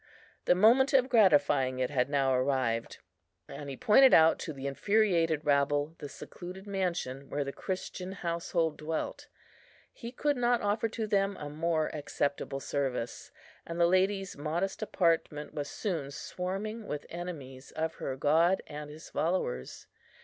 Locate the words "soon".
15.69-16.09